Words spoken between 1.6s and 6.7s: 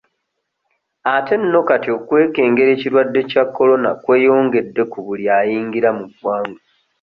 kati okwekengera ekirwadde kya Corona kweyongedde ku buli ayingira mu ggwanga.